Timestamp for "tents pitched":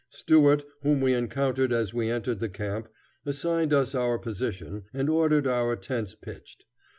5.75-6.65